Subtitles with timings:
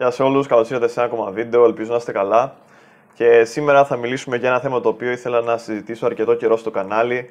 [0.00, 2.54] Γεια σε όλους, καλώς ήρθατε σε ένα ακόμα βίντεο, ελπίζω να είστε καλά.
[3.14, 6.70] Και σήμερα θα μιλήσουμε για ένα θέμα το οποίο ήθελα να συζητήσω αρκετό καιρό στο
[6.70, 7.30] κανάλι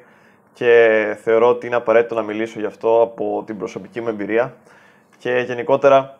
[0.52, 4.54] και θεωρώ ότι είναι απαραίτητο να μιλήσω γι' αυτό από την προσωπική μου εμπειρία
[5.18, 6.18] και γενικότερα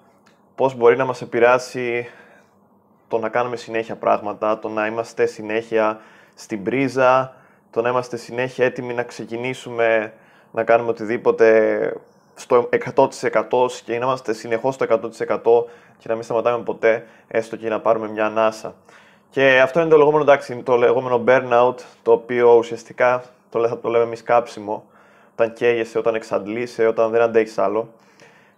[0.54, 2.08] πώς μπορεί να μας επηρεάσει
[3.08, 6.00] το να κάνουμε συνέχεια πράγματα, το να είμαστε συνέχεια
[6.34, 7.34] στην πρίζα,
[7.70, 10.12] το να είμαστε συνέχεια έτοιμοι να ξεκινήσουμε
[10.52, 11.92] να κάνουμε οτιδήποτε
[12.40, 15.64] στο 100% και να είμαστε συνεχώς στο 100%
[15.98, 18.74] και να μην σταματάμε ποτέ, έστω και να πάρουμε μια ανάσα.
[19.30, 23.88] Και αυτό είναι το λεγόμενο, εντάξει, το λεγόμενο burnout, το οποίο ουσιαστικά το, θα το
[23.88, 24.84] λέμε εμείς κάψιμο,
[25.32, 27.92] όταν καίγεσαι, όταν εξαντλείσαι, όταν δεν αντέχεις άλλο.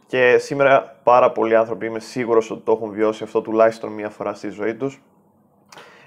[0.07, 4.35] Και σήμερα πάρα πολλοί άνθρωποι είμαι σίγουρος ότι το έχουν βιώσει αυτό τουλάχιστον μία φορά
[4.35, 5.03] στη ζωή τους.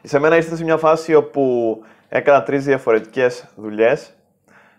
[0.03, 1.78] Σε μένα ήρθε σε μια φάση όπου
[2.09, 4.14] έκανα τρεις διαφορετικές δουλειές.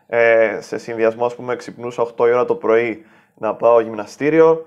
[0.06, 4.66] Ε, σε συνδυασμό, ας πούμε, ξυπνούσα 8 η ώρα το πρωί να πάω γυμναστήριο.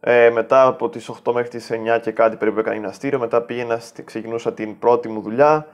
[0.00, 3.18] Ε, μετά από τις 8 μέχρι τις 9 και κάτι περίπου έκανα γυμναστήριο.
[3.18, 5.66] Μετά πήγαινα, ξεκινούσα την πρώτη μου δουλειά.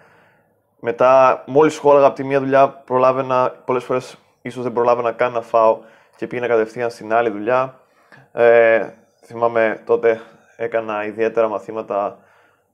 [0.81, 5.41] Μετά, μόλις σχόλαγα από τη μία δουλειά, προλάβαινα, πολλές φορές ίσως δεν προλάβαινα καν να
[5.41, 5.79] φάω
[6.17, 7.81] και πήγαινα κατευθείαν στην άλλη δουλειά.
[8.33, 8.89] Ε,
[9.25, 10.21] θυμάμαι τότε
[10.57, 12.19] έκανα ιδιαίτερα μαθήματα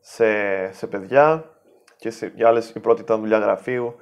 [0.01, 0.27] σε,
[0.73, 1.45] σε παιδιά
[1.97, 4.01] και σε, για άλλες η πρώτη ήταν δουλειά γραφείου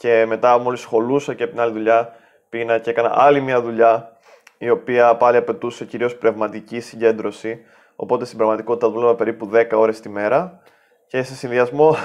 [0.00, 2.16] και μετά μόλις σχολούσα και από την άλλη δουλειά
[2.48, 4.16] πήγαινα και έκανα άλλη μια δουλειά
[4.58, 7.60] η οποία πάλι απαιτούσε κυρίως πνευματική συγκέντρωση.
[7.96, 10.62] Οπότε στην πραγματικότητα δούλευα περίπου 10 ώρες τη μέρα.
[11.06, 11.96] Και σε συνδυασμό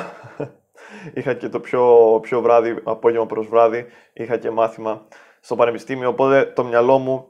[1.13, 5.07] είχα και το πιο, πιο βράδυ, απόγευμα προς βράδυ, είχα και μάθημα
[5.39, 7.27] στο πανεπιστήμιο, οπότε το μυαλό μου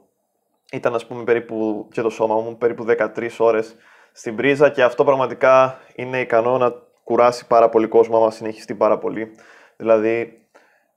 [0.72, 3.76] ήταν ας πούμε περίπου και το σώμα μου περίπου 13 ώρες
[4.12, 4.68] στην πρίζα.
[4.68, 9.30] Και αυτό πραγματικά είναι ικανό να κουράσει πάρα πολύ κόσμο άμα συνεχιστεί πάρα πολύ.
[9.76, 10.40] Δηλαδή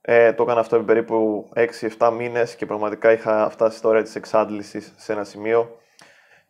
[0.00, 1.48] ε, το έκανα αυτό περίπου
[1.98, 5.80] 6-7 μήνες και πραγματικά είχα φτάσει στη ώρα της εξάντλησης σε ένα σημείο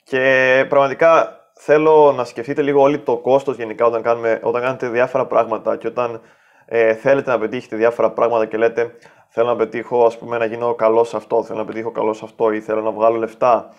[0.05, 5.27] και πραγματικά θέλω να σκεφτείτε λίγο όλοι το κόστος γενικά όταν, κάνουμε, όταν κάνετε διάφορα
[5.27, 6.21] πράγματα και όταν
[6.67, 8.95] ε, θέλετε να πετύχετε διάφορα πράγματα και λέτε
[9.29, 12.25] θέλω να πετύχω ας πούμε να γίνω καλός σε αυτό, θέλω να πετύχω καλός σε
[12.25, 13.75] αυτό ή θέλω να βγάλω λεφτά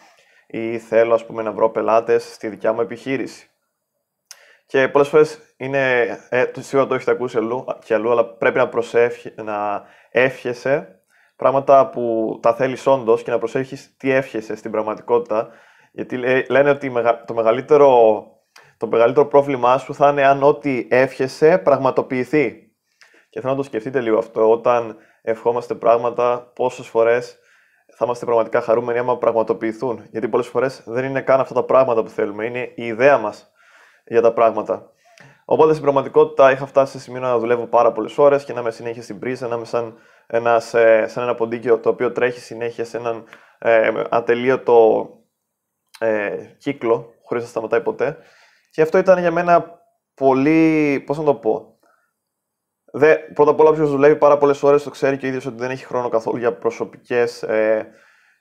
[0.47, 3.50] ή θέλω ας πούμε να βρω πελάτες στη δικιά μου επιχείρηση.
[4.71, 8.69] Και πολλές φορές είναι, ε, σίγουρα το έχετε ακούσει αλλού, και αλλού, αλλά πρέπει να,
[8.69, 11.01] προσεύχει, να εύχεσαι
[11.35, 15.49] πράγματα που τα θέλεις όντως και να προσέχεις τι εύχεσαι στην πραγματικότητα.
[15.91, 16.17] Γιατί
[16.49, 16.91] λένε ότι
[17.25, 18.23] το μεγαλύτερο,
[18.77, 22.71] το μεγαλύτερο πρόβλημά σου θα είναι αν ό,τι εύχεσαι πραγματοποιηθεί.
[23.29, 24.51] Και θέλω να το σκεφτείτε λίγο αυτό.
[24.51, 27.39] Όταν ευχόμαστε πράγματα, πόσες φορές
[27.95, 30.07] θα είμαστε πραγματικά χαρούμενοι άμα πραγματοποιηθούν.
[30.11, 33.51] Γιατί πολλές φορές δεν είναι καν αυτά τα πράγματα που θέλουμε, είναι η ιδέα μας
[34.05, 34.91] για τα πράγματα.
[35.45, 38.71] Οπότε στην πραγματικότητα είχα φτάσει σε σημείο να δουλεύω πάρα πολλές ώρες και να είμαι
[38.71, 39.97] συνέχεια στην πρίζα, να είμαι σαν,
[40.27, 43.23] ένας, ε, σαν ένα ποντίκιο το οποίο τρέχει συνέχεια σε έναν
[43.59, 45.09] ε, ατελείωτο
[45.99, 48.17] ε, κύκλο, χωρίς να σταματάει ποτέ.
[48.71, 49.81] Και αυτό ήταν για μένα
[50.13, 51.03] πολύ.
[51.05, 51.79] Πώς να το πω.
[52.93, 55.57] Δε, πρώτα απ' όλα, όποιος δουλεύει πάρα πολλές ώρες το ξέρει και ο ίδιος ότι
[55.57, 57.43] δεν έχει χρόνο καθόλου για προσωπικές.
[57.43, 57.87] Ε,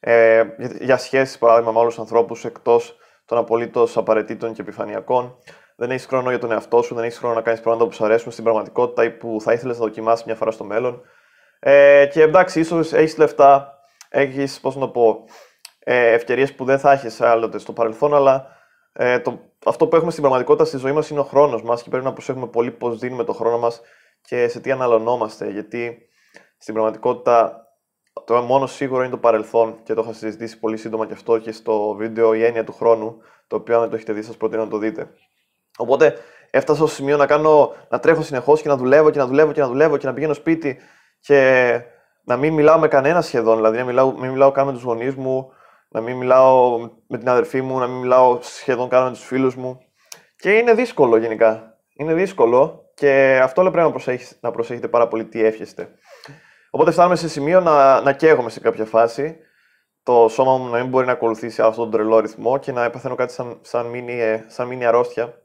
[0.00, 0.44] ε,
[0.80, 2.96] για σχέσεις, παράδειγμα, με άλλους ανθρώπους εκτός
[3.30, 5.36] των απολύτως απαραίτητων και επιφανειακών.
[5.76, 8.04] Δεν έχεις χρόνο για τον εαυτό σου, δεν έχεις χρόνο να κάνεις πράγματα που σου
[8.04, 11.02] αρέσουν στην πραγματικότητα ή που θα ήθελες να δοκιμάσεις μια φορά στο μέλλον.
[11.58, 15.24] Ε, και εντάξει, ίσως έχεις λεφτά, έχεις, πώς να το πω,
[15.78, 18.46] ε, ευκαιρίες που δεν θα έχεις άλλοτε στο παρελθόν, αλλά
[18.92, 21.90] ε, το, αυτό που έχουμε στην πραγματικότητα στη ζωή μας είναι ο χρόνος μας και
[21.90, 23.80] πρέπει να προσέχουμε πολύ πώς δίνουμε το χρόνο μας
[24.22, 25.50] και σε τι αναλωνόμαστε.
[25.50, 26.08] Γιατί
[26.58, 27.66] στην πραγματικότητα
[28.24, 31.52] το μόνο σίγουρο είναι το παρελθόν και το είχα συζητήσει πολύ σύντομα και αυτό και
[31.52, 33.16] στο βίντεο η έννοια του χρόνου,
[33.46, 35.10] το οποίο αν δεν το έχετε δει, σας προτείνω να το δείτε.
[35.76, 36.18] Οπότε
[36.50, 39.60] έφτασα στο σημείο να, κάνω, να τρέχω συνεχώς και να δουλεύω και να δουλεύω και
[39.60, 40.78] να δουλεύω και να πηγαίνω σπίτι
[41.20, 41.80] και
[42.24, 43.56] να μην μιλάω με κανένα σχεδόν.
[43.56, 45.52] Δηλαδή, να μιλάω, μην μιλάω καν με τους γονείς μου,
[45.88, 49.56] να μην μιλάω με την αδερφή μου, να μην μιλάω σχεδόν καν με τους φίλους
[49.56, 49.80] μου.
[50.36, 51.78] Και είναι δύσκολο γενικά.
[51.94, 55.88] Είναι δύσκολο και αυτό λέει πρέπει να, προσέχεις, να προσέχετε πάρα πολύ τι εύχεστε.
[56.70, 59.36] Οπότε φτάνουμε σε σημείο να, να καίγομαι σε κάποια φάση.
[60.02, 63.14] Το σώμα μου να μην μπορεί να ακολουθήσει αυτόν τον τρελό ρυθμό και να παθαίνω
[63.14, 65.42] κάτι σαν, σαν, μίνι, ε, σαν μίνι αρρώστια.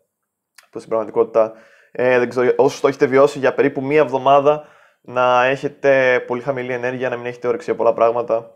[0.69, 1.53] Που στην πραγματικότητα,
[1.91, 4.67] ε, δεν ξέρω, όσους το έχετε βιώσει για περίπου μία εβδομάδα,
[5.01, 8.51] να έχετε πολύ χαμηλή ενέργεια, να μην έχετε όρεξη για πολλά πράγματα.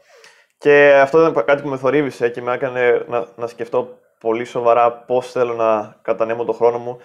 [0.58, 4.92] Και αυτό ήταν κάτι που με θορύβησε και με έκανε να, να σκεφτώ πολύ σοβαρά
[4.94, 6.98] πώς θέλω να κατανέμω τον χρόνο μου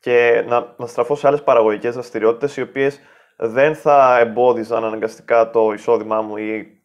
[0.00, 3.00] και να, να στραφώ σε άλλες παραγωγικές δραστηριότητες οι οποίες
[3.36, 6.82] δεν θα εμπόδιζαν αναγκαστικά το εισόδημά μου ή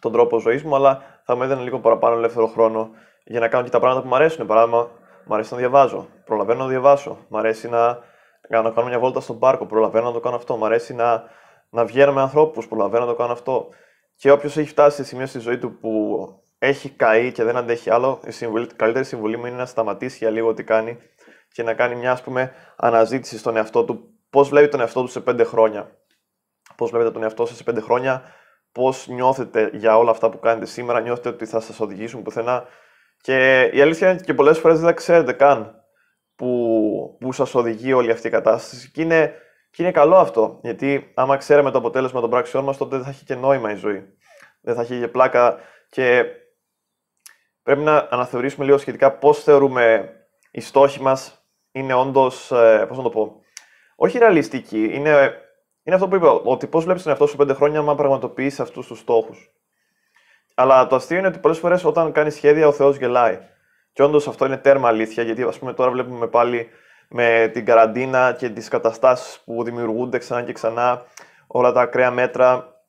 [0.00, 2.90] τον τρόπο ζωής μου, αλλά θα μου έδιναν λίγο παραπάνω ελεύθερο χρόνο
[3.24, 4.46] για να κάνω και τα πράγματα που μου αρέσουν.
[4.46, 4.90] Παράδειγμα,
[5.24, 6.08] μου αρέσει να διαβάζω.
[6.24, 7.18] Προλαβαίνω να διαβάσω.
[7.28, 7.98] Μου αρέσει να,
[8.48, 9.66] να κάνω μια βόλτα στον πάρκο.
[9.66, 10.56] Προλαβαίνω να το κάνω αυτό.
[10.56, 11.22] Μου αρέσει να,
[11.70, 12.68] να βγαίνω με ανθρώπους.
[12.68, 13.68] Προλαβαίνω να το κάνω αυτό.
[14.16, 16.18] Και όποιος έχει φτάσει σε σημείο στη ζωή του που
[16.58, 20.16] έχει καεί και δεν αντέχει άλλο, η, συμβουλή, η καλύτερη συμβουλή μου είναι να σταματήσει
[20.16, 20.98] για λίγο τι κάνει
[21.52, 24.17] και να κάνει μια ας πούμε, αναζήτηση στον εαυτό του.
[24.30, 25.98] Πώς βλέπει τον εαυτό του σε πέντε χρόνια.
[26.76, 28.22] Πώς βλέπετε τον εαυτό σας σε πέντε χρόνια,
[28.72, 32.66] πώς νιώθετε για όλα αυτά που κάνετε σήμερα, νιώθετε ότι θα σας οδηγήσουν πουθενά.
[33.20, 35.84] Και η αλήθεια είναι και πολλές φορές δεν τα ξέρετε καν
[36.36, 38.90] που, που σας οδηγεί όλη αυτή η κατάσταση.
[38.90, 39.34] Και είναι,
[39.70, 43.10] και είναι καλό αυτό, γιατί άμα ξέραμε το αποτέλεσμα των πράξεών μας, τότε δεν θα
[43.10, 44.16] έχει και νόημα η ζωή.
[44.60, 45.58] Δεν θα έχει και πλάκα.
[45.88, 46.24] Και
[47.62, 50.12] πρέπει να αναθεωρήσουμε λίγο σχετικά πώς θεωρούμε
[50.50, 51.42] οι στόχοι μας
[51.72, 52.50] είναι όντως.
[52.50, 53.40] Ε, πώς να το πω.
[54.00, 54.90] Όχι ρεαλιστικοί.
[54.92, 55.42] Είναι,
[55.82, 58.86] είναι αυτό που είπα, ότι πώ βλέπεις τον εαυτό σου πέντε χρόνια, άμα πραγματοποιήσει αυτούς
[58.86, 59.50] τους στόχους.
[60.54, 63.38] Αλλά το αστείο είναι ότι πολλές φορές όταν κάνεις σχέδια, ο Θεός γελάει.
[63.92, 66.68] Και όντως αυτό είναι τέρμα αλήθεια, γιατί ας πούμε τώρα βλέπουμε πάλι
[67.08, 71.04] με την καραντίνα και τις καταστάσεις που δημιουργούνται ξανά και ξανά,
[71.46, 72.82] όλα τα ακραία μέτρα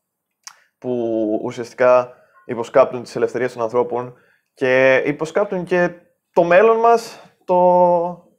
[0.78, 2.14] που ουσιαστικά
[2.46, 4.18] υποσκάπτουν τις ελευθερίες των ανθρώπων
[4.54, 5.90] και υποσκάπτουν και
[6.34, 7.60] το μέλλον μας το,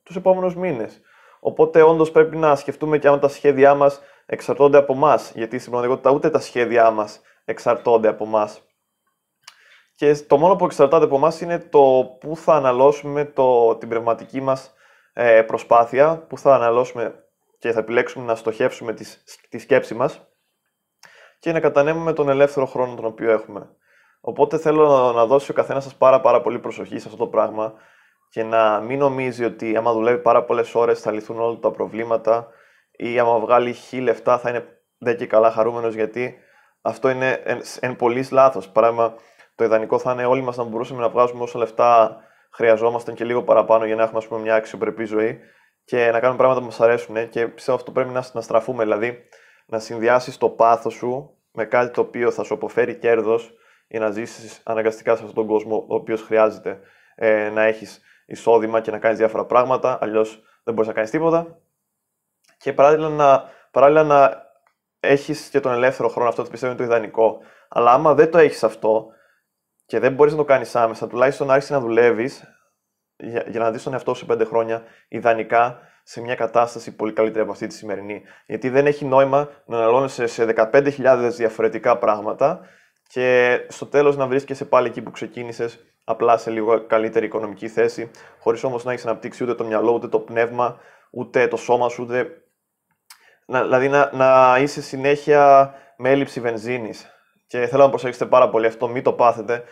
[0.03, 1.01] τους επόμενους μήνες.
[1.41, 5.19] Οπότε όντως πρέπει να σκεφτούμε και αν τα σχέδιά μας εξαρτώνται από εμά.
[5.35, 8.51] Γιατί στην πραγματικότητα ούτε τα σχέδιά μας εξαρτώνται από εμά.
[9.97, 14.41] Και το μόνο που εξαρτάται από εμά είναι το πού θα αναλώσουμε το, την πνευματική
[14.41, 14.75] μας
[15.13, 17.25] ε, προσπάθεια, πού θα αναλώσουμε
[17.59, 19.05] και θα επιλέξουμε να στοχεύσουμε τη,
[19.49, 20.21] τη σκέψη μας
[21.39, 23.69] και να κατανέμουμε τον ελεύθερο χρόνο τον οποίο έχουμε.
[24.21, 27.75] Οπότε θέλω να δώσει ο καθένας σας πάρα, πάρα πολύ προσοχή σε αυτό το πράγμα
[28.31, 32.49] και να μην νομίζει ότι άμα δουλεύει πάρα πολλές ώρες θα λυθούν όλα τα προβλήματα
[32.91, 36.39] ή άμα βγάλει χι λεφτά θα είναι δεν και καλά χαρούμενος γιατί
[36.81, 38.69] αυτό είναι εν, εν πολύ λάθος.
[38.69, 39.15] Παράδειγμα,
[39.55, 42.17] το ιδανικό θα είναι όλοι μας να μπορούσαμε να βγάζουμε όσα λεφτά
[42.51, 45.41] χρειαζόμασταν και λίγο παραπάνω για να έχουμε πούμε, μια αξιοπρεπή ζωή
[45.85, 47.29] και να κάνουμε πράγματα που μας αρέσουν.
[47.29, 48.83] Και πιστεύω αυτό πρέπει να, να στραφούμε.
[48.83, 49.19] Δηλαδή,
[49.67, 53.55] να συνδυάσεις το πάθος σου με κάτι το οποίο θα σου αποφέρει κέρδος
[53.89, 56.81] για να ζήσεις αναγκαστικά σε αυτόν τον κόσμο, ο οποίος χρειάζεται
[57.15, 58.01] ε, να έχεις
[58.31, 59.99] εισόδημα και να κάνεις διάφορα πράγματα.
[60.01, 61.59] Αλλιώς δεν μπορείς να κάνεις τίποτα.
[62.57, 64.49] Και παράλληλα να, παράλληλα να
[65.01, 67.39] έχεις και τον ελεύθερο χρόνο, αυτό το πιστεύω είναι το ιδανικό.
[67.69, 69.07] Αλλά άμα δεν το έχεις αυτό
[69.87, 72.45] και δεν μπορείς να το κάνεις άμεσα, τουλάχιστον άρχισε να δουλεύεις
[73.17, 77.43] για, για να δεις τον εαυτό σου πέντε χρόνια, ιδανικά σε μια κατάσταση πολύ καλύτερη
[77.43, 78.23] από αυτή τη σημερινή.
[78.47, 82.61] Γιατί δεν έχει νόημα να αναλώνεσαι σε 15.000 διαφορετικά πράγματα
[83.09, 88.11] και στο τέλος να βρίσκεσαι πάλι εκεί που ξεκίνησες, απλά σε λίγο καλύτερη οικονομική θέση,
[88.39, 90.79] χωρίς όμως να έχεις αναπτύξει ούτε το μυαλό, ούτε το πνεύμα,
[91.11, 92.45] ούτε το σώμα σου, ούτε...
[93.47, 97.11] Να, δηλαδή να, να είσαι συνέχεια με έλλειψη βενζίνης.
[97.47, 99.65] Και θέλω να προσέξετε πάρα πολύ αυτό, μην το πάθετε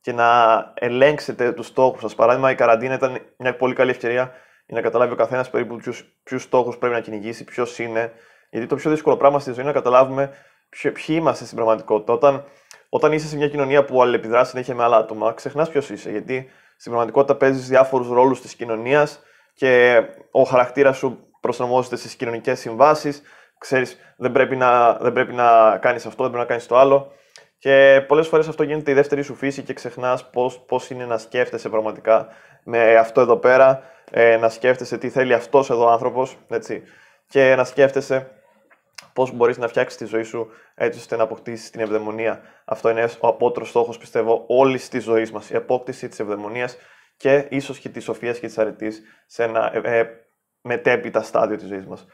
[0.00, 2.14] και να ελέγξετε τους στόχους σας.
[2.14, 4.32] Παράδειγμα, η καραντίνα ήταν μια πολύ καλή ευκαιρία
[4.66, 5.76] για να καταλάβει ο καθένας περίπου
[6.22, 8.12] ποιους στόχους πρέπει να κυνηγήσει, ποιος είναι.
[8.50, 10.30] Γιατί το πιο δύσκολο πράγμα στη ζωή είναι να καταλάβουμε
[10.82, 12.12] ποιοι είμαστε στην πραγματικότητα.
[12.12, 12.44] Όταν
[12.94, 16.10] όταν είσαι σε μια κοινωνία που αλληλεπιδρά συνέχεια με άλλα άτομα, ξεχνάς ποιος είσαι.
[16.10, 19.20] Γιατί στην πραγματικότητα παίζεις διάφορους ρόλους της κοινωνίας
[19.54, 23.22] και ο χαρακτήρας σου προσαρμόζεται στις κοινωνικές συμβάσεις.
[23.58, 27.12] Ξέρεις, δεν πρέπει να, δεν πρέπει να κάνεις αυτό, δεν πρέπει να κάνεις το άλλο.
[27.58, 30.30] Και πολλές φορές αυτό γίνεται η δεύτερη σου φύση και ξεχνάς
[30.66, 32.28] πώς είναι να σκέφτεσαι πραγματικά
[32.64, 36.28] με αυτό εδώ πέρα, ε, να σκέφτεσαι τι θέλει αυτός εδώ ο άνθρωπο,
[37.28, 38.30] και να σκέφτεσαι
[39.12, 42.40] πώς μπορείς να φτιάξεις τη ζωή σου έτσι ώστε να αποκτήσεις την ευδαιμονία.
[42.64, 45.50] Αυτό είναι ο απότερος στόχος, πιστεύω, όλης της ζωής μας.
[45.50, 46.76] Η απόκτηση της ευδαιμονίας
[47.16, 50.08] και ίσως και της σοφίας και της αρετής σε ένα ε, ε,
[50.60, 52.06] μετέπειτα στάδιο της ζωής μας.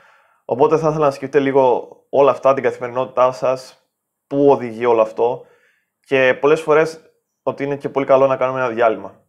[0.44, 3.88] Οπότε θα ήθελα να σκεφτείτε λίγο όλα αυτά, την καθημερινότητά σας,
[4.26, 5.46] πού οδηγεί όλο αυτό
[6.00, 9.24] και πολλές φορές ότι είναι και πολύ καλό να κάνουμε ένα διάλειμμα.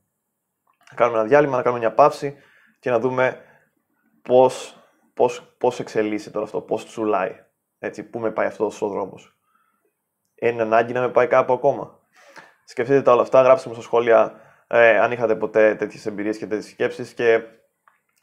[0.89, 2.35] Να κάνουμε ένα διάλειμμα, να κάνουμε μια παύση
[2.79, 3.41] και να δούμε
[4.21, 7.47] πώς, πώς, πώς εξελίσσεται όλο αυτό, πώς τσουλάει.
[7.79, 9.37] Έτσι, πού με πάει αυτός ο δρόμος.
[10.35, 11.99] Είναι ανάγκη να με πάει κάπου ακόμα.
[12.63, 16.47] Σκεφτείτε τα όλα αυτά, γράψτε μου στα σχόλια ε, αν είχατε ποτέ τέτοιες εμπειρίες και
[16.47, 17.43] τέτοιες σκέψεις και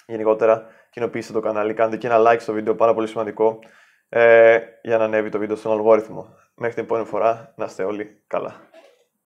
[0.06, 1.74] γενικότερα κοινοποιήστε το κανάλι.
[1.74, 3.58] Κάντε και ένα like στο βίντεο, πάρα πολύ σημαντικό,
[4.08, 6.34] ε, για να ανέβει το βίντεο στον αλγόριθμο.
[6.54, 8.60] Μέχρι την επόμενη φορά, να είστε όλοι καλά.